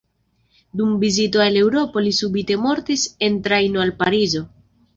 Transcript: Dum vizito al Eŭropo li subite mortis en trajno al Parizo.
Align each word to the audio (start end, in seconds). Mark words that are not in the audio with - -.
Dum 0.79 0.95
vizito 1.03 1.43
al 1.45 1.59
Eŭropo 1.65 2.03
li 2.07 2.15
subite 2.21 2.59
mortis 2.65 3.07
en 3.31 3.39
trajno 3.49 3.87
al 3.87 3.97
Parizo. 4.05 4.47